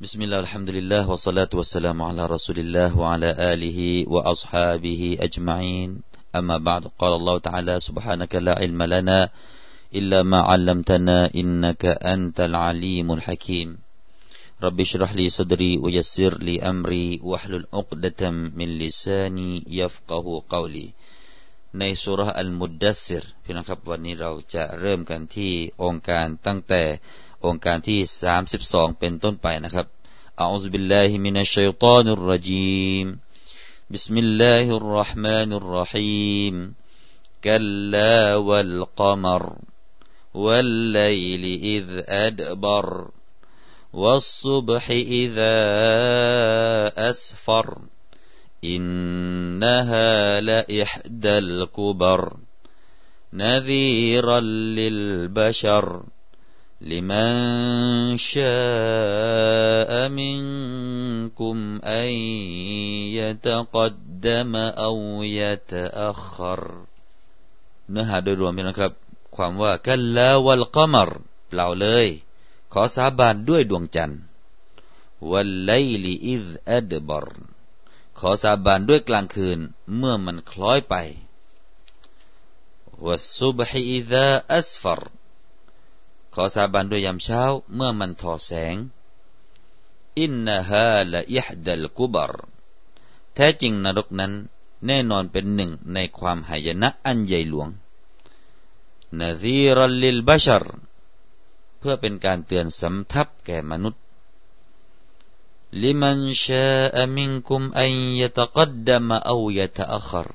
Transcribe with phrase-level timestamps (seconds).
[0.00, 6.00] بسم الله الحمد لله والصلاة والسلام على رسول الله وعلى آله وأصحابه أجمعين
[6.36, 9.28] أما بعد قال الله تعالى سبحانك لا علم لنا
[9.94, 11.84] إلا ما علمتنا إنك
[12.14, 13.78] أنت العليم الحكيم
[14.62, 20.88] رب اشرح لي صدري ويسر لي أمري واحلل عقدة من لساني يفقه قولي
[21.80, 25.52] ในสุรอัลมุดดัสซิรพี่น้องครับวันนี้เราจะเริ่มกันที่
[25.82, 26.82] องค์การตั้งแต่
[27.44, 28.00] องค์การที่
[28.50, 29.86] 32เป็นต้นไปนะครับ
[30.38, 33.06] อัลลอฮฺบิลลาฮิมินัชชัยฏานุรรจีม
[33.94, 36.74] بسم الله الرحمن الرحيم
[37.44, 39.56] كلا والقمر
[40.34, 43.08] والليل إذ أدبر
[43.92, 45.58] والصبح إذا
[47.10, 47.78] أسفر
[48.64, 52.36] إنها لإحدى الكبر
[53.32, 54.40] نذيرا
[54.78, 56.02] للبشر
[56.80, 62.08] لمن شاء منكم أن
[63.20, 66.60] يتقدم أو يتأخر
[67.90, 68.92] เนื้อหาโดยรวมพี่นะครับ
[69.36, 71.10] ความว่ากัลลาวัลกมร
[71.48, 72.06] เปล่าเลย
[72.72, 74.20] ขอสาบานด้วยดวงจันทร์
[75.30, 75.72] วัลไล
[76.04, 77.26] ลีอิซอัดบร
[78.18, 79.58] ขอสาบานด้วยกลางคืน
[79.96, 80.94] เมื่อมันคล้อยไป
[83.06, 85.00] วัสุบฮิอิซาอัสฟร
[86.33, 87.41] ขอสาบานด้วยยามเช้า
[87.73, 88.75] เมื่อมันทอแสง
[90.19, 92.33] อินนาฮาละอิฮดัลกุบร
[93.35, 94.33] แท้จริงนรกนั้น
[94.87, 97.69] แน่นอนเป็นหนึ่งในความหายนะอันใหญ่หลวง
[99.19, 100.65] นาซีรัลลิลบาชร
[101.79, 104.03] เพื่อเป็นการเตือนสำทับแก่มนุษย์
[105.81, 110.29] ลิมันชาอมิงกุมอันยตกัดดมาอาวยตะอัคร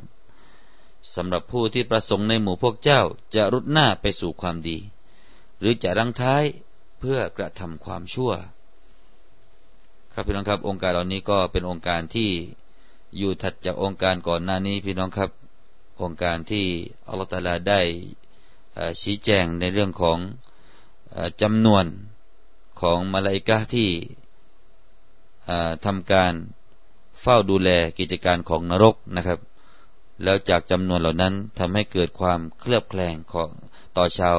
[1.15, 3.01] สำหรับผู้ที่ประสงค์ในหมู่พวกเจ้า
[3.35, 4.79] จะรุดหน้าไปสู่ความดี
[5.61, 6.45] หรือจะรังท้าย
[6.99, 8.33] เพื่อกระทำความชั่ว
[10.13, 12.31] ครับพี่น้องครับ องค์การเหล่านี้ก็เป็นองค์การที่
[13.19, 15.31] อยู่ถัดจากองค์การก่อนหน้านี้พี่น้องครับ
[16.03, 16.67] องค์การที่
[17.09, 17.81] อัลลอฮฺตาลาได้
[19.01, 20.19] ชี้แจงในเรื่องของ
[21.43, 21.85] จำนวน
[22.81, 23.91] ของมาลาอิกะที่
[25.85, 26.33] ทำการ
[27.21, 29.41] เฝ้าดูแลกิจการของนรกนะครับ
[30.23, 33.51] แล้วจากจำนวนเหล่านั้นทำให้เกิดความเคลือบแคลงของ
[33.97, 34.39] ต่อชาว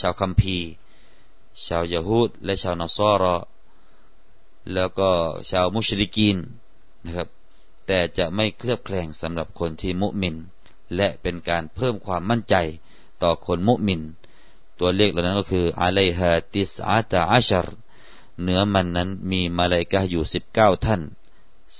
[0.00, 0.68] ชาวคัมภีร์
[1.66, 3.36] ชาวยาฮูดและชาวนอซอรอ
[4.72, 5.10] แล้วก็
[5.50, 6.36] ชาวมุชริกีน
[7.04, 7.28] นะครับ
[7.86, 10.36] แต่จะไม่เคลือบแคลงสำหรับคนที่มุมิน
[10.96, 12.54] และเป็นการเพิ่มความมั่นใจ
[13.22, 14.02] ต่อคนมุมิน
[14.80, 17.68] ตัวเลขเหล่านั้นก็คืออะลัยฮะติสอาตาอัชร
[18.42, 21.02] เนื้อมันนั้นมีมาลายกาอยู่สิบเก้าท่าน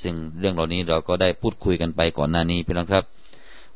[0.01, 3.05] ซึ่งเรื่องเหล่านี้เราก็ได้พูดคุยกันไปก่อนหน้านี้พี่น้องครับ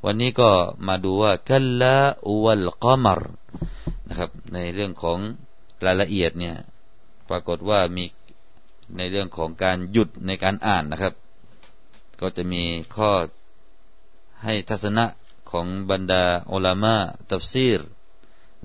[0.05, 0.50] วันนี้ก็
[0.87, 1.97] มาดูว่ากัลละ
[2.44, 3.21] วัลกามร
[4.22, 5.19] นะครับ ในเรื่องของ
[5.84, 6.56] รายละเอียดเนี่ย
[7.28, 8.05] ปรากฏว่ามี
[8.97, 11.15] ในเรื่องของการหยุดในการอ่านนะครับ
[12.21, 12.62] ก็จะมี
[12.97, 13.11] ข้อ
[14.44, 15.05] ให้ทัศนะ
[15.50, 16.97] ของบรรดาอัลามา
[17.31, 17.81] ตัฟซีร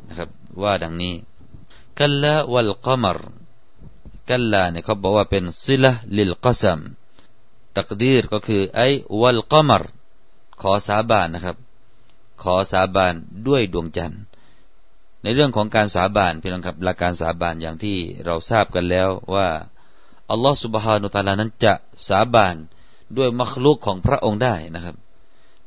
[0.07, 0.29] นะครับ
[0.61, 1.15] ว่าดังนี้
[1.99, 3.19] กัลละวัลกามร
[4.29, 6.79] กัลลาเนี่ยเขาบอกว่าเป็นซิละลิลกัซัม
[7.77, 8.87] ตักดีรก็คือไอ้
[9.21, 9.83] วัลกมร
[10.61, 11.57] ขอสาบานนะครับ
[12.43, 13.13] ขอสาบาน
[13.47, 14.21] ด้วยดวงจันทร์
[15.27, 19.47] ในเรื่องของการสาบานพี่น้องครับหลักการสาบานอย่างที่เราทราบกันแล้วว่า
[20.31, 21.73] อัลลอฮฺสุบฮานุตาลานั้นจะ
[22.07, 22.55] สาบาน
[23.17, 24.95] ด้วยมัคลุกของพระองค์ได้นะครับ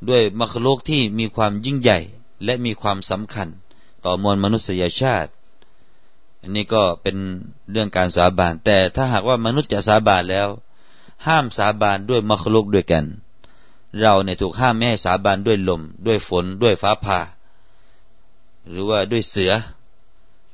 [0.08, 1.98] ด้วยมัคลุกที่มีความยิ่งใหญ่
[2.44, 3.48] และมีความสำคัญ
[4.04, 5.30] ต่อมวลมนุษยชาติ
[6.40, 7.16] อันนี้ก็เป็น
[7.70, 10.48] เรื่องการสาบาน แต่ถ้าหากว่ามนุษย์จะสาบานแล้ว
[11.26, 13.04] ห้ามสาบานด้วยมรคลุกด้วยกัน
[14.00, 17.20] เราเนี่ยถูกห้ามไม่ให้สาบานด้วยลม ด้วยฝนด้วยฟ้าผ่า
[18.68, 19.52] หรือว่าด้วยเสือ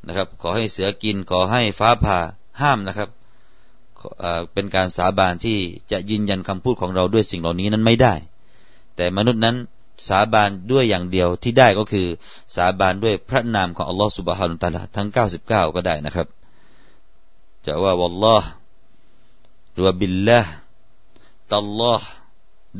[0.06, 2.18] นะครับ ขอให้เสือกินขอให้ฟ้าผ่า
[2.60, 3.08] ห้ามนะครับ
[4.52, 5.58] เป็นการสาบานที่
[5.90, 8.14] จะยืนยันคำพูดของเราด้วยสิ่งเหล่านี้นั้นไม่ได้
[8.96, 9.56] แต่มนุษย์นั้น
[10.08, 12.06] สาบานด้วยอย่างเดียวที่ได้ก็คือ
[12.56, 16.26] สาบานด้วยพระนามของอัลลอฮฺสุบฮานุตาลาทั้ง 99 ก็ได้นะครับ
[17.66, 18.48] จะว่าวัลลอฮ์
[19.72, 20.40] หรือว่าบิลละ
[21.50, 22.06] ตัลลอฮ์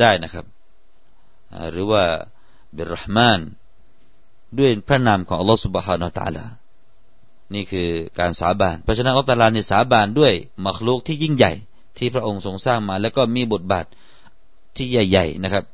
[0.00, 0.46] ได้นะครับ
[1.70, 2.04] หรือว่า
[2.76, 3.40] บิรห์มาน
[4.58, 6.44] ด้วยพระนามของอัลลอฮฺสุบฮานุตาลา
[7.54, 7.88] นี่คือ
[8.18, 10.32] การสาบาน เพราะฉะนั้นอัลลอฮฺตาลาเนี่ยสาบานด้วย
[10.66, 11.52] มักลุกที่ยิ่งใหญ่
[11.98, 13.86] ที่พระองค์ทรงสร้างมา แล้วก็มีบทบาท
[14.76, 15.64] ที่ใหญ่ ๆนะครับ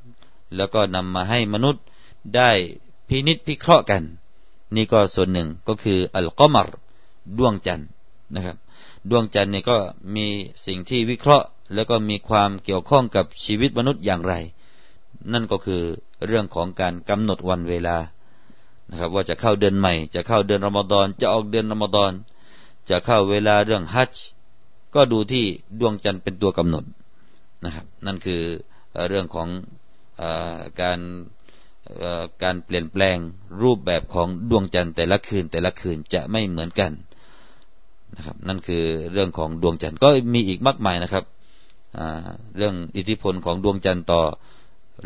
[0.56, 1.82] แล้วก็นำมาให้มนุษย์
[2.36, 2.50] ได้
[3.08, 4.02] พินิษพิเคราะห์กัน
[4.76, 6.68] นี่ก็ส่วนหนึ่งก็คืออัลกอมร
[7.38, 7.88] ดวงจันทร์
[8.34, 8.56] นะครับ
[9.10, 9.76] ดวงจันทร์นี่ยก็
[10.16, 10.26] มี
[10.66, 14.34] สิ่งที่วิเคราะห์ แล้วก็มีความเกี่ยวข้องกับชีวิตมนุษย์อย่างไร
[15.32, 15.82] นั่นก็คือ
[16.26, 17.96] เรื่องของการกำหนดวันเวลา
[18.92, 22.12] นะครับ ว่าจะเข้าเดือนใหม่ จะเข้าเดือนรอมฎอนจะออกเดือนรอมฎอน
[22.90, 24.24] จะเข้าเวลาเรื่องฮัจจ์
[24.94, 25.44] ก็ดูที่
[25.80, 26.84] ดวงจันทร์เป็นตัวกำหนด
[27.64, 28.42] นะครับ นั่นคือ
[29.08, 29.48] เรื่องของ
[30.22, 30.24] อ
[30.80, 31.00] การ
[32.42, 33.16] การเปลี่ยนแปลง
[33.62, 36.92] รูปแบบของดวงจันทร์แต่ละคืนแต่ละคืนจะไม่เหมือนกัน
[38.16, 41.24] นะครับ นั่นคือเรื่องของดวงจันทร์ก็มีอีกมากมายนะครับ
[42.56, 44.22] เรื่องอิทธิพลของดวงจันทร์ต่อ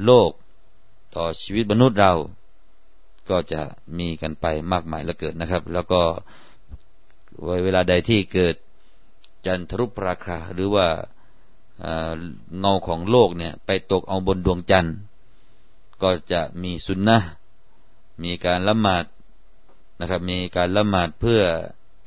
[0.04, 0.30] โลก
[1.16, 2.12] ต่อชีวิตมนุษย์เรา
[3.30, 3.62] ก็จะ
[3.98, 6.02] มีกันไปมากมายแล้วเกิดนะครับ แล้วก็
[7.64, 8.54] เวลาใดที่เกิด
[9.46, 10.86] จันทรุปราคาหรือว่า
[12.60, 14.96] เงาของโลกเนี่ยไปตกเอาบนดวงจันทร์
[16.02, 17.18] ก็จะมีสุนนะ
[18.24, 19.04] มีการละหมาด
[20.00, 21.42] นะครับ มีการละหมาดเพื่อ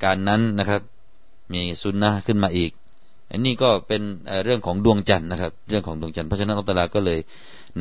[0.04, 0.82] การนั้นนะครับ
[1.54, 2.72] มีสุนนะขึ้นมาอีก
[3.32, 4.02] อันนี้ก็เป็น
[4.44, 7.20] เรื่องของดวงจันทร์นะครับ เรื่องของดวงจันทร์เพราะฉะนั้นอัลลอฮฺก็เลย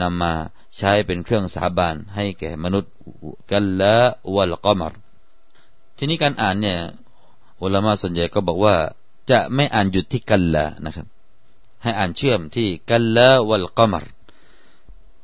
[0.00, 0.32] นำมา
[0.76, 2.92] ใช้เป็นเครื่องสาบานให้แก่มนุษย์
[3.50, 3.94] กันละ
[4.34, 4.94] วัลกอมร
[5.96, 6.78] ทีนี้การอ่านเนี่ย
[7.62, 8.74] อุลามะส่วนใหญ่ก็บอกว่า
[9.30, 11.06] จะไม่อ่านหยุดที่กันละนะครับ
[11.82, 14.04] ให้อ่านเชื่อมที่กันละวัลกอมร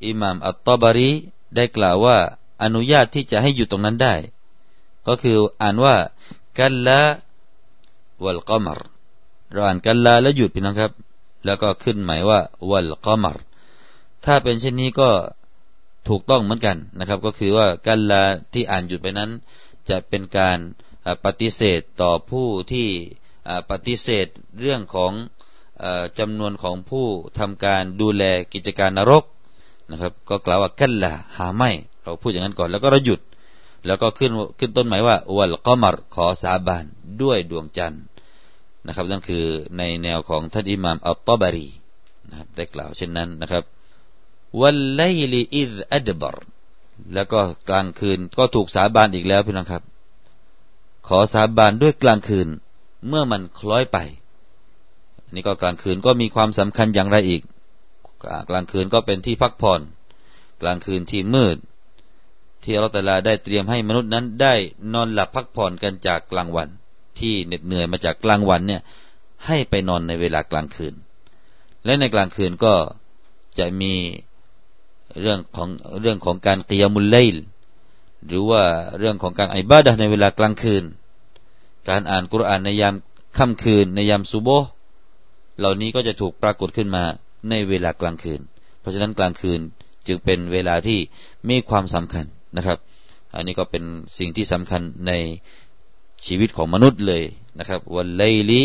[0.05, 1.11] อิหม่ามอัตตบารี
[1.55, 2.17] ได้กล่าวว่า
[2.63, 4.15] อนุญาตที่จะให้หยุดตรงนั้นได้
[5.07, 5.95] ก็คืออ่านว่า
[6.59, 7.01] กันละ
[8.25, 8.81] วัลกอมร
[9.53, 10.93] เราอ่านกันละแล้วหยุดพี่น้องครับ
[11.45, 12.41] แล้วก็ขึ้นหมายว่า
[12.71, 13.37] วัลกอมร
[14.25, 15.11] ถ้าเป็นเช่นนี้ก็
[16.09, 19.31] ถูกต้องเหมือนกันนะครับ ก็คือว่าการลาที่อ่านหยุดไปนั้น
[19.89, 20.59] จะเป็นการ
[21.25, 22.89] ปฏิเสธต่อผู้ที่
[23.71, 24.27] ปฏิเสธ
[24.61, 25.13] เรื่องของ
[26.19, 27.07] จำนวนของผู้
[27.39, 29.25] ทำการดูแลกิจการนรก
[29.91, 31.71] นะครับ ก็กล่าวว่ากันละหาไม่
[32.03, 33.21] เราพูดอย่างนั้นก่อนแล้วก็เราหยุด
[33.87, 36.85] แล้วก็ขึ้นขึ้นต้นหมายว่าวัลกอมรขอสาบาน
[37.23, 38.03] ด้วยดวงจันทร์
[38.87, 39.45] นะครับนั่นคือ
[39.79, 41.69] ในแนวของท่านอิหม่ามอัลตบารี
[42.29, 43.65] นะครับได้กล่าวเช่นนั้นนะครับ
[44.61, 45.03] วัลไล
[45.33, 46.37] ลีอิดอัดบร
[47.15, 49.83] แล้วก็กลางคืนก็ถูกสาบานอีกแล้วพี่น้องครับ
[51.09, 52.49] ขอสาบานด้วยกลางคืน
[53.09, 53.99] เมื่อมันคล้อยไป
[55.35, 57.43] นี่ก็กลางคืนก็มีความสำคัญอย่างไรอีก
[58.49, 59.81] กลางคืนก็เป็นที่พักผ่อน
[60.63, 61.57] กลางคืนที่มืด
[62.63, 64.55] ที่อัลตลาได้เตรียมให้มนุษย์นั้นได้
[64.95, 66.69] นอนหลับพักผ่อนกันจากกลางวัน
[67.21, 68.81] ที่เหน็ดเหนื่อยมาจากกลางวันเนี่ย
[69.47, 70.95] ให้ไปนอนในเวลากลางคืน
[71.85, 72.75] และในกลางคืนก็
[73.59, 73.93] จะมี
[75.21, 75.69] เรื่องของ
[76.01, 77.37] เรื่องของการกิยามุลเลล
[78.27, 78.63] หรือว่า
[78.99, 80.85] เรื่องของการอิบาดะในเวลากลางคืน
[81.89, 82.95] การอ่านกุรอานในยาม
[83.39, 84.49] ค่ำคืน ในยามซุโบ
[85.59, 87.05] เหล่านี้ก็จะถูกปรากฏขึ้นมา
[87.51, 88.41] ในเวลากลางคืน
[88.81, 89.61] เพราะฉะนั้นกลางคืน
[90.07, 90.99] จึงเป็นเวลาที่
[91.49, 92.25] มีความสำคัญ
[92.57, 92.79] นะครับ
[93.35, 93.85] อันนี้ก็เป็น
[94.19, 95.13] สิ่งที่สำคัญใน
[96.27, 97.23] ชีวิตของมนุษย์เลย
[97.59, 98.63] นะครับวันไลลี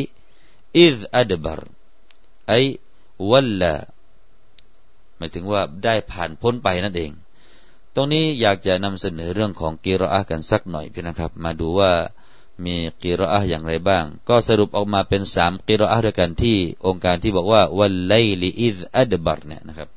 [0.77, 1.59] อิดอัดบาร
[2.47, 2.53] ไอ
[3.29, 3.73] วัลลา
[5.19, 7.11] หมายถึงว่าได้ผ่านพ้นไปนั่นเอง
[7.95, 11.91] ตรงนี้อยากจะนำเสนอเรื่องของกีรอะกันสักหน่อยพี่นะครับ มาดูว่า
[12.65, 19.89] มีกีรอะอย่างไรบ้าง ก็สรุปออกมาเป็นสามกีรอะด้วยกันที่องค์การที่บอกว่าวัลไลลีอิดอัดบัรเนี่ยนะครับ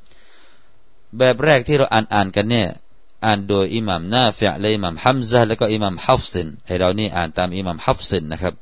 [1.17, 2.67] แบบแรกที่เราอ่านอ่านกันเนี่ย
[3.25, 8.53] อ่านโดยอิหมัมนาฟิและอิหมัมฮัมซะแล้วก็อิหมัมฮัฟซินให้เรานี่อ่านตามอิหมัมฮัฟซินนะครับ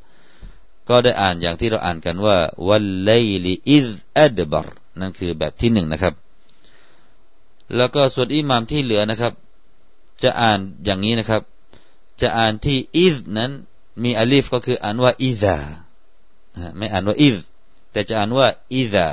[0.89, 2.37] ก็ได้อ่านอย่างที่เราอ่านกันว่า
[2.67, 3.87] والليل إذ
[4.19, 4.67] أدبر
[4.99, 6.13] นั่นคือแบบที่หนึ่งนะครับ
[7.75, 9.33] แล้วก็ส่วนอิหมามที่เหลือนะครับ
[10.23, 11.41] จะอ่านอย่างนี้นะครับ
[12.21, 13.51] จะอ่านที่อิซนั้น
[14.03, 15.57] มีอลิฟก็คืออ่านว่าอิซา
[16.77, 17.35] ไม่อ่านว่าอิซ
[17.91, 19.07] แต่จะอ่านว่าอิซา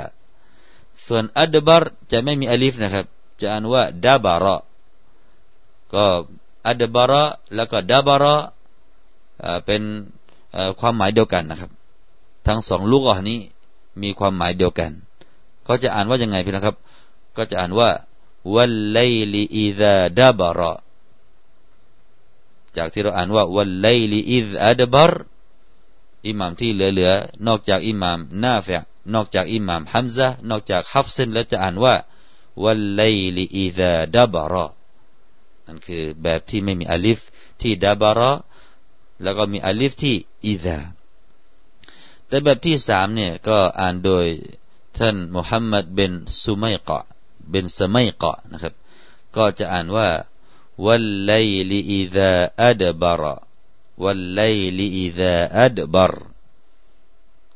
[1.07, 3.05] ส่วนอัดบารจะไม่มีอลิฟนะครับ
[3.41, 4.55] จะอ่านว่าดาบาระ
[5.93, 6.05] ก็
[6.67, 7.23] อัดบาระ
[7.55, 8.35] แล้วก็ดาบาระ
[9.65, 9.81] เป็น
[10.79, 11.71] ความหมายเดียวกันนะครับ
[12.47, 13.39] ทั้งสองลูกอ่อนี้
[14.03, 14.91] มีความหมายเดียวกัน
[15.67, 16.75] ก็จะอ่านว่ายังไงพี่นะครับ
[17.37, 17.89] ก็จะอ่านว่า
[18.55, 20.61] والليل إذا دبر
[22.77, 25.11] จากที่เราอ่านว่า والليل إذ أدبر
[26.27, 28.75] อิหมามที่เหลือๆนอกจากอิหมามนาฟิ
[29.13, 31.95] นอกจากอิหมามฮัมซะนอกจากฮัฟซินแล้วจะอ่านว่า
[32.63, 34.67] والليل إذا دبر
[35.65, 37.19] นั่นคือแบบที่ไม่มีอลิฟ
[37.61, 38.21] ที่ دبر
[39.23, 40.15] แล้วก็มีอลิฟที่
[40.47, 40.79] อิซา
[42.27, 44.25] แต่แบบที่สามเนี่ยก็อ่านโดย
[44.97, 46.99] ท่านมุฮัมมัดเบนซุมัยกะ
[47.49, 48.73] เป็นสมัยเกาะนะครับ
[49.35, 50.09] ก็จะอ่านว่า
[50.85, 53.23] والليل إذا أدبر
[54.03, 56.13] والليل إذا أدبر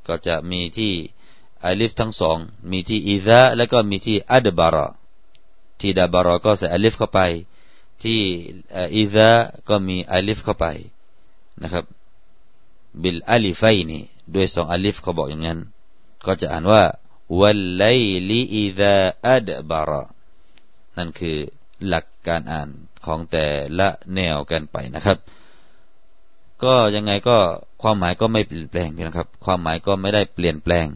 [0.07, 0.93] ก็จะมีที่
[1.65, 2.37] อลิฟทั้งสอง
[2.71, 4.77] มีที่ إذا แล้วก็มีที่ أدبر
[5.79, 7.19] ที่ دبر ก็ใส่อลิฟเข้าไป
[8.03, 8.19] ที่
[8.95, 9.29] อิซา
[9.67, 10.65] ก็มีอลิฟเข้าไป
[11.61, 11.85] นะครับ
[13.01, 15.59] بالألفين ด้วยสองอลิฟเขาบอกอย่างนั้น
[16.25, 16.81] ก็จะอ่านว่า
[17.39, 20.03] والليل إذا أدبر
[20.97, 21.37] นั่นคือ
[21.87, 22.69] หลักการอ่าน
[23.05, 23.45] ของแต่
[23.79, 25.17] ละแนวกันไปนะครับ
[26.63, 27.37] ก็ยังไงก็
[27.81, 30.87] ความหมายก็ไม่เปลี่ยนแปลงนะครับ ความหมายก็ไม่ได้เปลี่ยนแปลง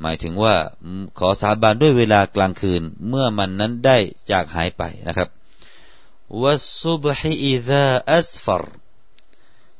[0.00, 0.54] หมายถึงว่า
[1.18, 3.96] ขอสาบานด้วยเวลากลางคืนเมื่อมันนั้นได้
[4.30, 5.28] จากหายไปนะครับ
[6.42, 8.64] วัสุบฮิอิซาอัสฟร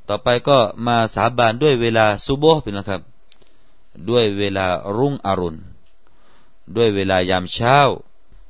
[0.08, 3.02] ต่อไปก็มาสาบานด้วยเวลาซุโบห์เป็นนะครับ
[4.10, 4.66] ด้วยเวลา
[4.96, 5.58] รุ่งอรุณ
[6.76, 7.76] ด้วยเวลายามเช้า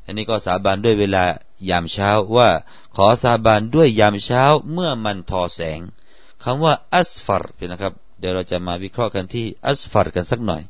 [0.05, 1.25] อันนี้ก็สาบานด้วยเวลา
[1.71, 2.49] ยามเช้าว่า
[2.97, 4.43] ขอสาบานด้วยยามเช้า
[4.73, 5.81] เมื่อมันทอแสง
[6.43, 10.63] คำว่าอัสฟรเป็นนะครับ เดี๋ยวเราจะมาวิเคราะห์กันที่อัสฟรกันสักหน่อย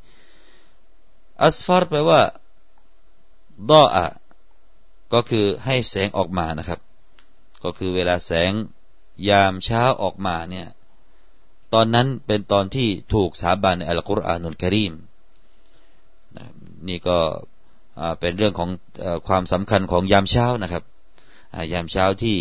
[1.43, 2.21] อัสฟรแปลว่า
[3.71, 4.07] ดออะ
[5.13, 6.81] ก็คือให้แสงออกมานะครับ
[7.65, 8.53] ก็คือเวลาแสง
[9.29, 10.69] ยามเช้าออกมาเนี่ย
[11.75, 14.95] ตอนนั้นเป็นตอนที่ถูกสาบานในอัลกุรอานุลกิริม
[16.89, 17.19] นี่ก็
[18.21, 18.71] เป็นเรื่องของ
[19.29, 20.85] ความสำคัญของยามเช้านะครับ
[21.73, 22.37] ยามเช้าที่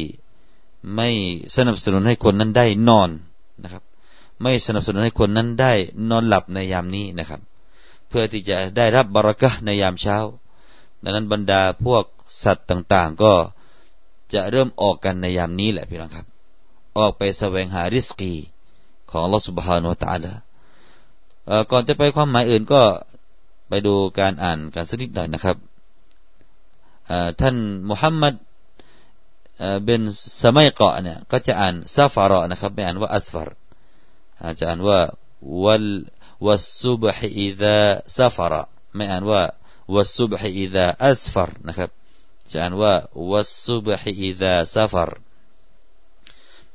[0.95, 1.09] ไม่
[1.55, 3.09] สนับสนุนให้คนนั้นได้นอน
[3.63, 3.83] นะครับ
[4.43, 5.73] ไม่สนับสนุนให้คนนั้นได้
[6.09, 7.41] นอนหลับในยามนี้นะครับ
[8.09, 10.17] เพื่อที่จะได้รับบารักะในยามเช้า
[11.03, 12.03] ดังนั้นบรรดาพวก
[12.43, 13.33] สัตว์ต่างๆ ก็
[14.33, 16.25] จะเริ่มออกกันในยามนี้แหละพี่น้องครับ
[16.97, 18.33] ออกไปแสวงหาริสกี
[19.11, 20.33] ของลอสุบฮานุตาลา
[21.71, 22.81] ก่อนจะไปความหมายอื่นก็
[23.67, 25.57] ไปดูการอ่านการสักนิดหน่อยนะครับ
[27.41, 27.55] ท่าน
[27.89, 28.33] มุฮัมมัด
[29.85, 30.01] เป็น
[30.41, 33.49] สมัยเกาะเนี่ยก็จะอ่านซาฟาระนะครับไม่อ่านว่าอัสฟาร
[34.59, 34.99] จะอ่านว่า
[35.63, 35.87] วัล
[36.47, 37.77] วัสุบฮิอิดะ
[38.17, 38.61] ซาฟาระ
[38.95, 39.41] ไม่อ่านว่า
[39.95, 41.89] วัสุบฮิอิดะอัสฟารนะครับ
[42.51, 42.93] จะอ่านว่า
[43.31, 45.11] วัสุบฮิอิดะซาฟาร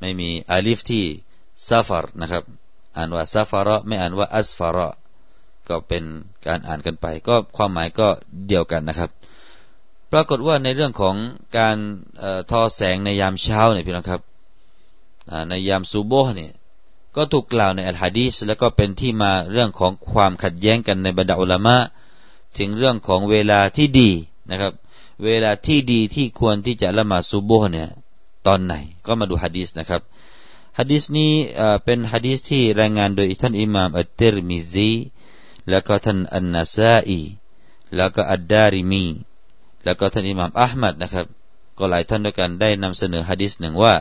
[0.00, 1.04] ไม่มีอาลิฟที่
[1.68, 2.44] ซาฟารนะครับ
[2.96, 4.88] อ่านว่าซาฟาระไม่อ่านว่าอัสฟาระ
[5.70, 6.04] ก็เป็น
[6.46, 8.08] การอ่านกันไป ก็ความหมายก็
[8.48, 9.10] เดียวกันนะครับ
[10.12, 11.16] ปรากฏว่าในเรื่องของ
[11.58, 11.76] การ
[12.50, 14.20] ทอแสงในยามเช้าเนี่ยพี่น้องครับ
[15.48, 16.52] ในยามซูโบเนี่ย
[17.16, 21.76] ก็ถูกกล่าวในอัลฮะดีสแล้วก็เป็นที่มาเรื่องของความขัดแย้งกันในบรรดาอุลามะ
[22.58, 24.10] ถึงเรื่องของเวลาที่ดี
[24.50, 24.72] นะครับ
[25.24, 27.88] เวลาที่ดีที่ควรที่จะละหมาดซูโบเนี่ย
[28.46, 28.74] ตอนไหน
[29.06, 30.02] ก็มาดูฮะดีสนะครับ
[30.78, 31.32] ฮะดีษนี้
[31.84, 34.90] เป็นฮะดีษที่รายงานโดยท่านอิหม่ามอัตติรมิซี
[35.68, 37.20] แล้วก็ท่านอันนาซาอี
[37.96, 39.04] แล้วก็อัดดาริมี
[39.84, 41.26] แล้วก็ท่านอิหม่ามอัลมัดนะครับ
[41.78, 43.94] ก็หลายท่านด้วยกันได้นำเสนอฮะดีษหนึ่งว่า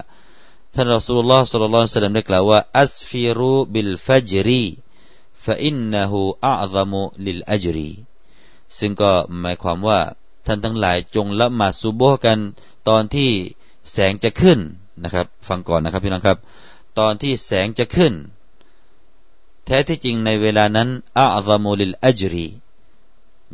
[0.75, 7.92] ท่านรอสูลุลลอฮ์صلى الله عليه وسلم ได้กล่าวว่า أسفروا بالفجر فإنه أعظم للأجر
[8.80, 9.12] ซึ่งก็
[9.42, 10.00] หมายความว่า
[10.48, 12.39] ท่านทั้งหลายจงละหมาดซุโบกัน
[12.89, 13.30] ตอนที่
[13.92, 14.60] แสงจะขึ้น
[15.04, 16.38] นะครับ ฟังก่อนนะครับพี่น้องครับ
[17.00, 18.13] ตอนที่แสงจะขึ้น
[19.72, 22.48] แท้ที่จริงในเวลานั้นأعظم للأجر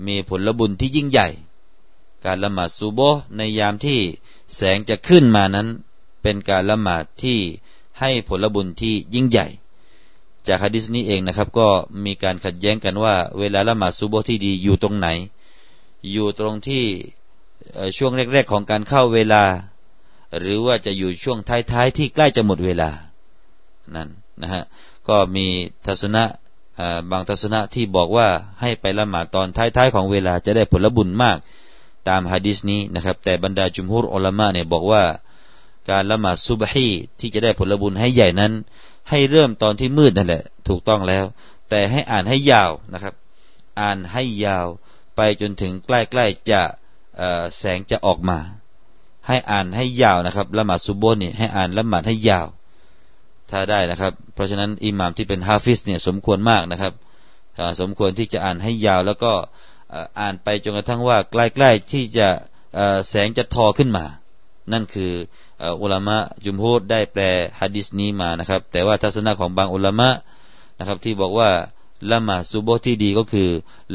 [0.05, 1.27] มีผลบุญที่ยิ่งใหญ่
[2.25, 2.99] การละหมาดซูโบ
[3.37, 3.99] ในยามที่
[4.55, 5.67] แสงจะขึ้นมานั้น
[6.21, 7.39] เป็นการละหมาดที่
[7.99, 9.47] ให้ผลบุญที่ยิ่งใหญ่
[10.47, 11.67] จากฮะดิษนี้เองนะครับ ก็
[12.05, 15.07] มีการขัดแย้งกันว่า เวลาละหมาดซูโบที่ดีอยู่ตรงไหน
[16.11, 16.83] อยู่ตรงที่
[17.97, 19.43] ช่วงแรกๆของการเข้าเวลา
[20.39, 21.37] หรือว่าจะอยู่ช่วง
[21.71, 22.89] ท้ายๆที่ใกล้จะหมดเวลา
[23.95, 24.09] นั่น
[24.41, 24.63] นะฮะ
[25.09, 25.47] ก็มี
[25.85, 26.23] ทัศนะ
[27.11, 28.27] บางทัศนะที่บอกว่า
[28.61, 31.37] ให้ไปละหมาดตอนท้ายๆของเวลาจะได้ผลบุญมาก
[32.07, 35.03] ตามฮะดิษนี้นะครับ แต่บรรดาจุมฮุรอัลมะเนี่ยบอกว่า
[35.89, 38.53] การละหมาดซุบฮีที่จะได้ผลบุญให้ใหญ่นั้น
[39.09, 41.25] ให้เริ่มตอนที่มืดนั่นแหละ ถูกต้องแล้ว
[41.69, 43.13] แต่ให้อ่านให้ยาวนะครับ
[43.79, 44.67] อ่านให้ยาว
[45.15, 46.61] ไปจนถึงใกล้ๆจะ
[47.57, 48.39] แสงจะออกมา
[49.27, 52.47] ให้อ่านให้ยาวนะครับละหมาดซุบโบนี่ให้อ่านละหมาดให้ยาว
[53.51, 56.93] ถ้าได้นะครับ เพราะฉะนั้นอิหม่ามที่เป็นฮาฟิสเนี่ยสมควรมากนะครับ
[57.81, 59.33] สมควรที่จะอ่านให้ยาวแล้วก็
[60.19, 62.27] อ่านไปจนกระทั่งว่าใกล้ๆที่จะ
[63.09, 64.05] แสงจะทอขึ้นมา
[64.73, 65.11] นั่นคือ
[65.81, 67.23] อุลามะจุมฮูดได้แปล
[67.59, 70.09] ฮะดิษนี้มานะครับ แต่ว่าทัศนะของบางอุลามะ
[70.79, 71.49] นะครับ ที่บอกว่า
[72.11, 73.49] ละหมาดซุบโบที่ดีก็คือ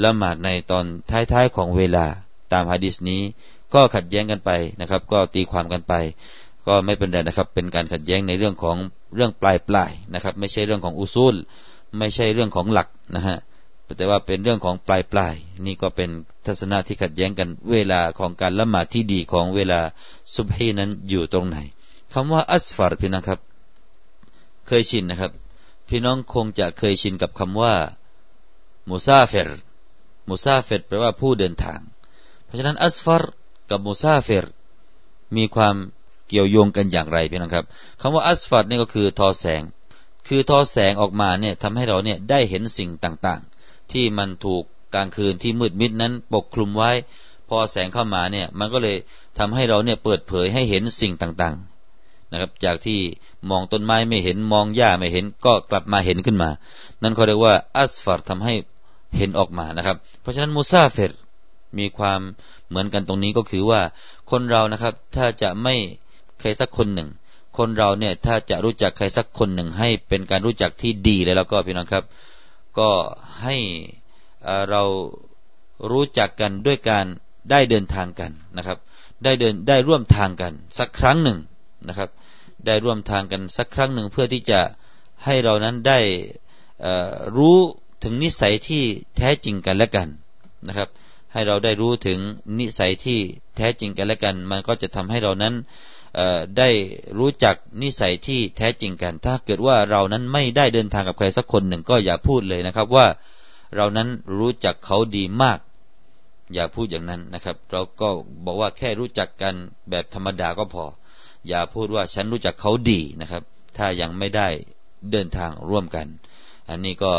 [0.04, 2.06] ละหมาดในตอนท้ายๆของเวลา
[2.52, 3.20] ตามฮะดิษนี้
[3.74, 5.94] ก็ขัดแย้งกันไปนะครับ ก็ตีความกันไป
[6.70, 8.76] ก็ไม่เป็นไรนะครับ เป็นการขัดแย้งในเรื่องของ
[9.14, 11.34] เรื่องปลายปลายนะครับ ไม่ใช่เรื่องของอุซูล
[11.98, 13.38] ไม่ใช่เรื่องของหลักนะฮะ
[13.96, 15.34] แต่ว่าเป็นเรื่องของปลายปลาย
[15.66, 16.10] นี่ก็เป็น
[16.46, 19.80] ทัศนะที่ขัดแย้งกันเวลาของการละหมาดที่ดีของเวลา
[20.34, 21.58] ซุบฮีนั้นอยู่ตรงไหน
[22.12, 23.40] คำว่าอัสฟารพี่น้องครับ
[24.66, 25.32] เคยชินนะครับ
[25.88, 27.74] พี่น้องคงจะเคยชินกับคำว่า
[28.88, 29.50] มุซาเฟร
[30.28, 31.80] มุซาเฟรแปลว่าผู้เดินทาง
[32.44, 33.22] เพราะฉะนั้นอัสฟาร
[33.70, 34.46] กับมุซาเฟร
[35.36, 35.76] มีความ
[36.30, 37.64] เกี่ยวโยงกันอย่างไรพี่น้องครับ
[38.00, 39.62] คำว่าอัสฟัดนี่ก็คือทอแสง
[40.28, 44.62] คือทอแสงออกมาเนี่ยทำให้เราเนี่ยได้เห็นสิ่งต่างๆ ที่มันถูก
[44.94, 46.90] กลางคืนที่มืดมิดนั้นปกคลุมไว้
[47.48, 48.96] พอแสงเข้ามาเนี่ยมันก็เลย
[49.38, 53.00] ทำให้เราเนี่ยเปิดเผยให้เห็นสิ่งต่างๆนะครับ จากที่
[53.50, 56.50] มองต้นไม้ไม่เห็นมองหญ้าไม่เห็นก็กลับมาเห็นขึ้นมา
[57.02, 58.54] นั่นเขาเรียกว่าอัสฟัรทำให้
[59.16, 61.12] เห็นออกมานะครับ เพราะฉะนั้นมูซาเฟร
[61.78, 62.20] มีความ
[62.68, 63.80] เหมือนกันตรงนี้ก็คือว่า
[64.30, 65.74] คนเรานะครับ ถ้าจะไม่
[66.40, 67.08] ใครสักคนหนึ่ง
[67.58, 72.04] คนเราเนี่ยถ้าจะรู้จักใครสักคนหนึ่ง ให้เป็นการรู้จักที่ดีเลยแล้วก็พี่น้องครับ
[72.78, 72.90] ก็
[73.42, 73.56] ให้
[74.70, 74.82] เรา
[75.90, 77.06] รู้จักกันด้วยการ
[77.50, 78.78] ได้เดินทางกันนะครับ
[79.24, 81.38] ได้เดินได้ร่วมทางกัน สักครั้งหนึ่ง
[81.88, 82.10] นะครับ
[82.66, 84.60] ได้ร่วมทางกันสักครั้งหนึ่งเพื่อที่จะ
[85.24, 85.98] ให้เรานั้นได้
[87.36, 87.58] รู้
[88.04, 88.82] ถึงนิสัยที่
[89.16, 90.08] แท้จริงกันและกัน
[90.68, 90.88] นะครับ
[91.32, 92.18] ให้เราได้รู้ถึง
[92.58, 93.18] นิสัยที่
[93.56, 95.54] แท้จริงกันและกัน มันก็จะทำให้เรานั้น
[96.58, 96.68] ได้
[97.18, 103.06] รู้จักนิสัยที่แท้จริงกัน ถ้าเกิดว่าเรานั้นไม่ได้เดินทางกับใครสักคนหนึ่งก็อย่าพูดเลยนะครับว่า
[103.76, 105.58] เรานั้นรู้จักเขาดีมาก
[106.54, 108.08] อย่าพูดอย่างนั้นนะครับ เราก็
[108.44, 109.54] บอกว่าแค่รู้จักกัน
[109.90, 110.84] แบบธรรมดาก็พอ
[111.48, 113.42] อย่าพูดว่าฉันรู้จักเขาดีนะครับ
[113.76, 114.48] ถ้ายังไม่ได้
[115.10, 116.06] เดินทางร่วมกัน
[116.68, 117.12] อันนี้ก็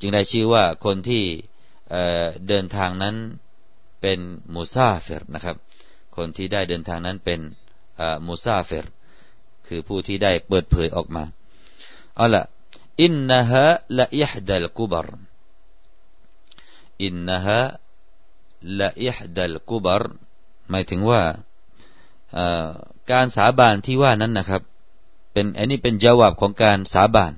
[0.00, 1.24] จึงได้ชื่อว่าคนที่
[2.48, 3.14] เดินทางนั้น
[4.00, 4.18] เป็น
[4.54, 5.56] مسافر นะครับ
[6.18, 7.40] คนที่ได้เดินทางนั้นเป็น
[8.26, 8.86] مسافر
[9.66, 11.24] คือผู้ที่ได้เปิดเผยออกมา
[12.16, 12.42] เอาละ
[13.02, 15.08] إنها لإحدى الكبر
[17.02, 17.60] อินนะฮะ
[18.80, 20.02] ละอิฮดัลกุบร
[20.70, 21.22] หมายถึงว่า
[23.12, 24.62] การสาบานที่ว่านั้นนะครับ
[25.32, 27.32] เป็นอันนี้เป็นจาวาบของการสาบาน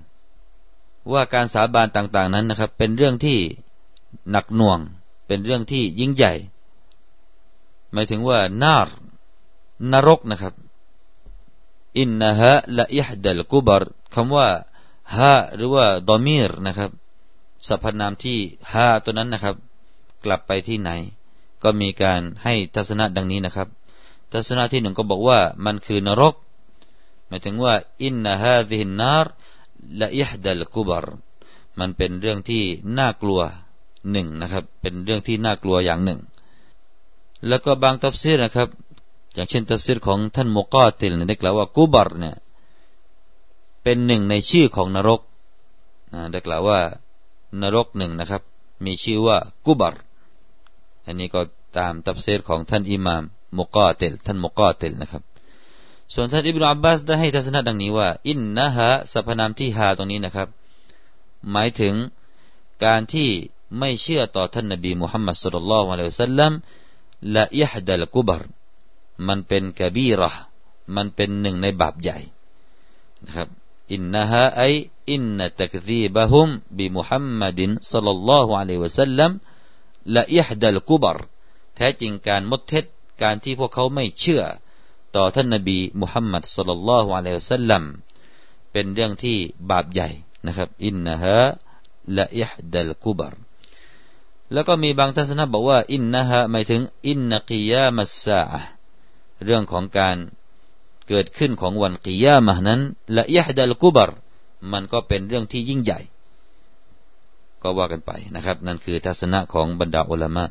[1.12, 3.38] ว่าการสาบานต่าง ๆนั้นนะครับ เป็นเรื่องที่
[4.30, 4.78] หนักหน่วง
[5.26, 6.34] เป็นเรื่องที่ยิ่งใหญ่
[7.92, 8.88] หมายถึงว่านาร
[9.92, 10.54] นรกนะครับ
[11.98, 13.82] อินนะฮะละอิฮดัลกุบร
[14.14, 14.48] คำว่า
[15.16, 16.90] ها หรือว่า ضمير นะครับ
[17.68, 18.38] สรรพนามที่
[18.72, 19.56] ها ตัวนั้นนะครับ
[20.24, 20.90] กลับไปที่ไหน
[21.62, 23.68] ก็มีการให้ทัศนะดังนี้นะครับ
[24.32, 26.34] ทัศนะที่หนึ่งก็บอกว่ามันคือนรก
[27.28, 29.26] หมายถึงว่าإن هذه النار
[30.00, 31.06] لإحدى الكبر
[31.78, 32.62] มันเป็นเรื่องที่
[32.98, 33.40] น่ากลัว
[34.12, 36.20] หนึ่งนะครับ เป็นเรื่องที่น่ากลัวอย่างหนึ่ง
[37.48, 38.68] แล้วก็บางตัฟซีรนะครับ
[39.34, 42.36] อย่างเช่นตัฟซีรของท่านโมกอติลเนี่ยได้กล่าวว่าكبر เนี่ย
[43.82, 45.20] เป็นหนึ่งในชื่อของนรก
[46.14, 46.80] นะได้กล่าวว่า
[47.62, 48.42] นรกหนึ่งนะครับ
[48.84, 50.00] มีชื่อว่ากุบาร์
[51.06, 51.40] อันนี้ก็
[51.78, 53.22] ตามตับเซรของท่านอิหม่าม
[53.58, 55.22] มุกอเตลท่านมุกอเตลนะครับ
[56.14, 60.48] ส่วนท่านอิบนุอับบาสได้ให้ทัศนะดังนี้ว่า إنها สรรพนามที่ ها ตรงนี้นะครับ
[61.52, 61.94] หมายถึง
[62.84, 63.28] การที่
[63.78, 66.52] ไม่เชื่อต่อท่านนบีมุฮัมมัดصلى الله عليه وسلم
[67.34, 68.42] لإحدى الكبر
[69.26, 70.30] มันเป็นกบีระ
[70.96, 72.18] มันเป็นหนึ่งในบาปใหญ่
[73.24, 73.48] นะครับ
[73.92, 74.62] อินนะฮะไอ
[75.12, 79.30] อินนตักซีบะฮุมบิมุฮัมมัดินสัลลัลลอฮุอะลัยวะสัลลัม
[80.16, 81.18] ละอิฮดัลกุบร
[81.76, 82.84] แท้จริงการมดเท็จ
[83.22, 84.42] การที่พวกเขาไม่เชื่อ
[85.16, 87.82] ต่อท่านนบีมุฮัมมัดสัลลัลลอฮุอะลัยวะสัลลัม
[88.72, 89.36] เป็นเรื่องที่
[89.70, 90.08] บาปใหญ่
[90.46, 91.38] นะครับอินนะฮะ
[92.16, 93.34] ละอิฮดัลกุบร
[94.52, 98.42] แล้วก็มีบางทัศนะบอกว่า อินนะฮะหมายถึง อินนกิยามัสซา
[99.44, 100.16] เรื่องของการ
[101.08, 102.80] เกิดขึ้นของวันกิยามะนั้น
[103.16, 104.10] ละยะดัลกุบร
[104.72, 106.00] มันก็เป็นเรื่องที่ยิ่งใหญ่
[107.62, 110.44] ก็ว่ากันไปนะครับ นั่นคือทัศนะของบรรดาอุลามะ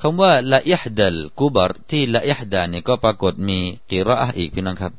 [0.00, 3.58] คำว่าละยะดัลกุบรที่ละยะดาเนี่ยก็ปรากฏมี
[3.90, 4.92] กิรอะอีกพี่น้องครับ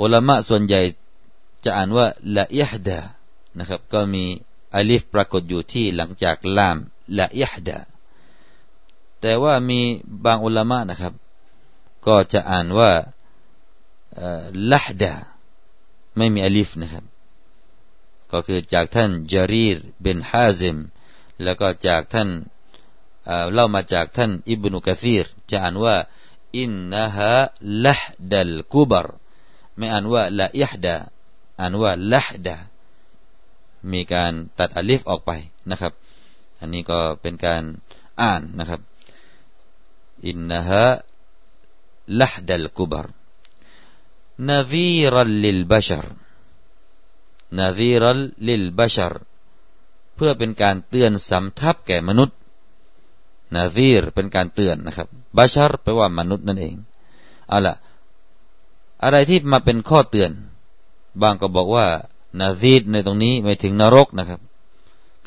[0.00, 0.80] อุลามะส่วนใหญ่
[1.64, 3.00] จะอ่านว่าละยะดา
[3.58, 4.24] นะครับ ก็มี
[4.74, 6.76] อลิฟปรากฏอยู่ที่หลังจากลาม
[7.18, 7.78] ละยะดา
[9.20, 9.80] แต่ว่ามี
[10.24, 11.14] บางอุลามะนะครับ
[12.06, 12.90] ก็จะอ่านว่า
[14.72, 15.14] ละฮดา
[16.16, 17.04] ไม่มีอลิฟนะครับ
[18.32, 20.76] ก็คือจากท่านจารีรเบนฮาซิม
[21.42, 22.28] แล้วก็จากท่าน
[23.52, 25.96] เล่ามาจากท่านอิบนุกะซีรจะอ่านว่า
[26.56, 27.32] อินนะฮะ
[27.84, 29.06] لحدى الكبر
[29.76, 30.96] ไม่อ่านว่า لإحدى
[31.60, 32.56] อ่านว่า لحدى
[33.92, 35.30] มีการตัดอลิฟออกไป
[35.70, 35.92] นะครับ
[36.64, 37.62] อันนี้ก็เป็นการ
[38.20, 38.80] อ่านนะครับ
[40.26, 43.06] إنها لحدى الكبر
[44.48, 46.06] نذيرا للبشر
[47.58, 49.14] نذيرا للبشر
[50.14, 52.36] เพื่อเป็นการเตือนสำทับแก่มนุษย์
[53.54, 56.76] นาซีรเป็นการเตือนนะครับบัชรแปลว่ามนุษย์นั่นเอง
[57.48, 57.74] เอาละ
[59.02, 60.30] อะไรที่มาเป็นข้อเตือน
[61.22, 61.86] บางก็บอกว่า
[62.40, 64.40] นาซีดในตรงนี้หมายถึงนรกนะครับ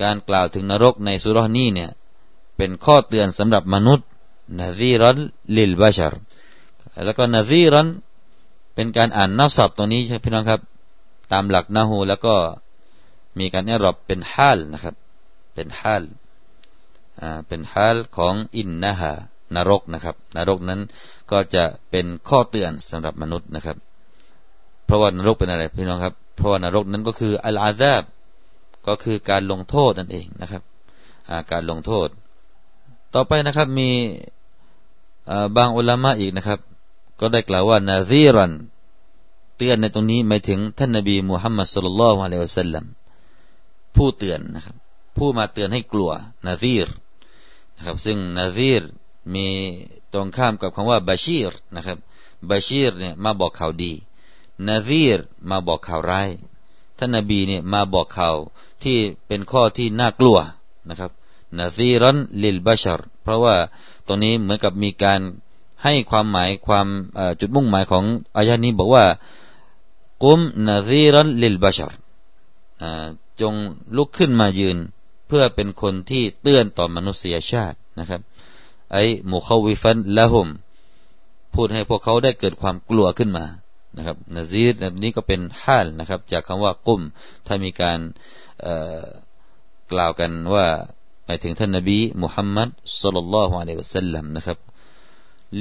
[0.02, 1.90] การกล่าวถึงนรกในสุรนี้เนี่ย
[2.58, 4.08] เป็นข้อเตือนสำหรับมนุษย์
[4.60, 5.18] นาซีรัน
[5.56, 6.16] ลิลบัชร
[7.06, 7.88] แล้วก็นาซีรัน
[8.76, 10.62] เป็นการอ่านนับศัพท์ตรงนี้ใช่พี่น้องครับ
[11.32, 12.36] ตามหลักนาหูแล้วก็
[13.40, 14.96] มีการเอรอบเป็นฮาลนะครับ
[15.54, 16.04] เป็นฮาล
[17.22, 19.14] อ่าเป็นฮาลของอินนะฮะ
[19.56, 20.82] นรกนะครับ นรกนั้น
[21.32, 23.78] ก็จะเป็นข้อเตือนสำหรับมนุษย์นะครับ
[24.86, 28.04] เพราะว่านรกเป็นอะไรพี่น้องครับ เพราะว่านรกนั้นก็คืออัลอาซาบ
[28.88, 30.64] ก็คือการลงโทษนั่นเองนะครับ
[31.52, 32.08] การลงโทษ
[33.14, 33.90] ต่อไปนะครับมี
[35.56, 36.60] บางอุลามะอีกนะครับ
[37.20, 38.52] ก็ได้กล่าวว่านาซีรัน
[39.58, 42.86] เตือนในตรงนี้หมายถึงท่านนบีมุฮัมมัดสุลลัลฮุอะลัยฮิวะสัลลัม
[43.96, 44.76] ผู้เตือนนะครับ
[45.18, 46.12] ผู้มาเตือนให้กลัว
[46.48, 46.88] นาซีร
[47.76, 48.82] นะครับ ซึ่งนาซีร
[49.34, 49.48] มี
[50.14, 51.98] ตรงข้ามกับคำว่าบาชีรนะครับ
[52.50, 53.94] บาชีรเนี่ยมาบอกข่าวดี
[54.68, 55.20] นาซีร
[55.50, 56.30] มาบอกข่าวร้าย
[56.98, 58.36] ท่านนบีเนี่ยมาบอกข่าว
[58.84, 60.38] ที่เป็นข้อที่น่ากลัว
[60.90, 61.12] นะครับ
[61.58, 63.56] นาซีรันลิลบาชรเพราะว่า
[64.08, 65.20] ตรงนี้เหมือนกับมีการ
[65.84, 66.88] ให้ความหมายความ
[67.40, 68.04] จุดมุ่งหมายของ
[68.38, 69.06] อายะนี้บอกว่า
[70.24, 71.94] กุมนาซีรันลิลบาชร
[73.42, 73.54] จง
[73.98, 74.78] ลุกขึ้นมายืน
[75.28, 78.22] เพื่อเป็นคนที่เตือนต่อมนุษยชาตินะครับ
[78.94, 80.48] ไอ้มุขวิฟันละหุม
[81.54, 83.46] พูดให้พวกเขาได้เกิดความกลัวขึ้นมา
[83.98, 87.02] นะครับนาซีรนี้ก็เป็นฮาลนะครับ จากคำว่ากุ้ม
[87.48, 88.00] ถ้ามีการ
[89.92, 90.66] กล่าวกันว่า
[91.26, 92.70] หมายถึงท่านนบีมุฮัมมัด
[93.02, 94.58] สุลลัลลอฮุอะลัยฮิวะสัลลัมนะครับ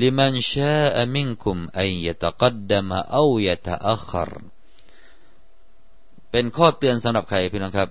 [0.01, 4.31] ลิมันชาอมินคุมอันยะตะกัดดมะอายะตะอัคร
[6.31, 7.89] เป็นข้อเตือนสำหรับใครพี่น้องครับ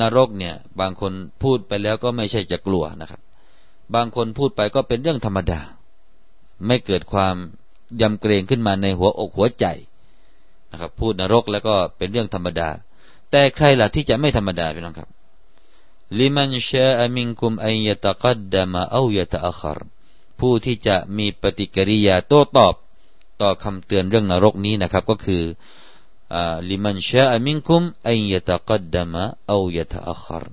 [0.00, 1.12] นรกเนี่ย บางคน
[1.42, 3.20] พูดไปแล้วก็ไม่ใช่จะกลัวนะครับ
[3.94, 5.60] บางคนพูดไปก็เป็นเรื่องธรรมดา
[6.66, 7.36] ไม่เกิดความ
[8.00, 9.66] ยำเกรงขึ้นมาในหัวอกหัวใจ
[10.70, 12.70] นะครับ พูดนรกแล้วก็เป็นเรื่องธรรมดา
[13.30, 15.08] แต่ใครล่ะที่จะไม่ธรรมดาพี่น้องครับ
[16.18, 19.78] ลิมันชาอมิงคุมอัยตะกัดดมะอายะตะอัคร
[20.38, 22.74] ผู้ที่จะมีปฏิกิริยาโต้ตอบ
[23.40, 25.42] ต่อคำเตือนเรื่องนรกนี้นะครับ ก็คือ
[26.68, 30.44] ลิมันชาอมิงคุมอัยตะกัดดมะอายะตะอัคร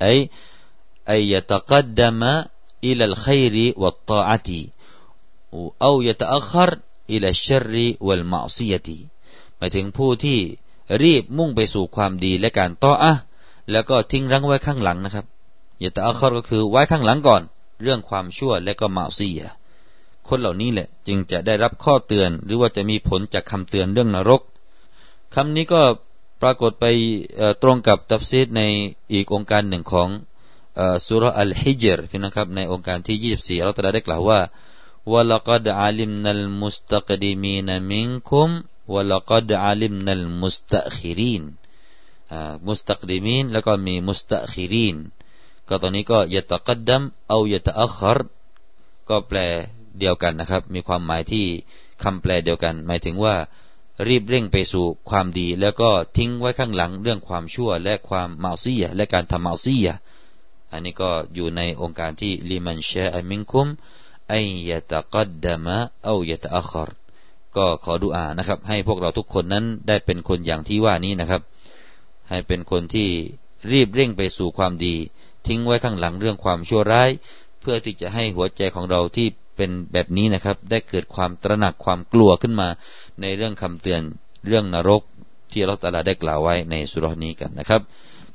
[0.00, 0.06] ไอ
[1.10, 2.32] อัยตะกัดดมะ
[5.80, 6.70] เอายะตะอัคร
[7.12, 8.98] อิลชัรริวัลมาซีตี
[9.56, 10.38] หมายถึงผู้ที่
[11.02, 13.12] รีบมุ่งไปสู่ความดีและการต่ออะ
[13.70, 15.26] แล้วก็ทิ้งรังไว้ข้างหลังนะครับ
[15.82, 17.42] ยะตะอัครก็คือไว้ข้างหลังก่อน
[17.82, 19.42] เรื่องความชั่วและก็มาซีย
[20.28, 24.42] คนเหล่านี้แหละ จึงจะได้รับข้อเตือน หรือว่าจะมีผลจากคำเตือนเรื่องนรก
[25.34, 25.82] คำนี้ก็
[26.42, 26.86] ปรากฏไป
[27.62, 28.62] ตรงกับตัฟซีดใน
[29.12, 30.08] อีกองค์การหนึ่งของ
[31.06, 34.40] สุรอัลฮิจรพี่นะครับในองค์การที่ 24 เราตรัสได้กล่าวว่า
[35.12, 38.50] วะลักดอาลิมนัลมุสตักดีมีนมิงคุม
[38.94, 41.42] วะลักดอาลิมนัลมุสตัคิริน
[42.66, 44.96] มุสตักดีมีนแล้วก็มีมุสตัคิริน
[45.68, 48.18] ก็ตอนนี้ก็ยะตะกัดดัมเอายะตะอัคร
[49.08, 49.38] ก็แปล
[49.98, 51.46] เดียวกันนะครับ มีความหมายที่
[52.02, 53.36] คำแปลเดียวกัน หมายถึงว่า
[54.08, 59.88] รีบเร่งไปสู่ความดี แล้วก็ทิ้งไว้ข้างหลังเรื่องความชั่วและความมาซียและการทำมาซีย
[60.72, 63.68] อันนี้ก็อยู่ในองค์การที่ลิมันเชอมิงคุม
[64.32, 64.34] อ
[64.70, 66.90] ยะตะกัดดามะเอายะตะอัคร
[67.56, 71.42] ก็ขอดุอานะครับ ให้พวกเราทุกคนนั้นได้เป็นคนอย่างที่ว่านี้นะครับ
[72.30, 73.08] ให้เป็นคนที่
[73.72, 74.94] รีบเร่งไปสู่ความดี
[75.46, 77.10] ทิ้งไว้ข้างหลังเรื่องความชั่วร้าย
[77.60, 82.68] เพื่อที่จะให้หัวใจของเราที่เป็นแบบนี้นะครับ ได้เกิดความตระหนักความกลัวขึ้นมา
[83.20, 84.00] ในเรื่องคำเตือน
[84.46, 85.02] เรื่องนรก
[85.52, 87.80] ที่เราตาลาได้กล่าวไว้ในสุรนี้กันนะครับ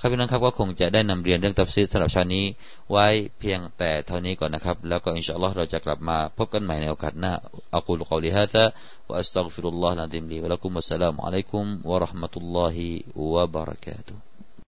[0.06, 2.46] ครับพี่น้องครับก็คงจะได้นำเรียนเรื่องตัฟซีรสำหรับชานี้
[2.92, 3.08] ไว้
[3.40, 7.34] เพียงแต่เท่านี้ก่อนนะครับ แล้วก็إن شاء الله เราจะกลับมาพบกันใหม่ในโอกาสหน้า
[7.76, 14.35] أقول قولي هذا وأستغفر الله العظيم لي ولكم السلام عليكم ورحمة الله وبركاته